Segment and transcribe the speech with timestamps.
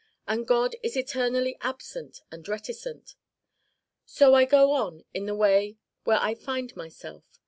[0.27, 3.13] And God is eternally absent and reticent.
[4.03, 7.23] So I go on in the way where I find myself.